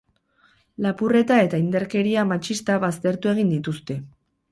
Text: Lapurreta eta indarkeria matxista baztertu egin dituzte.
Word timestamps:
Lapurreta 0.85 1.35
eta 1.47 1.59
indarkeria 1.63 2.23
matxista 2.31 2.79
baztertu 2.85 3.33
egin 3.33 3.53
dituzte. 3.55 3.99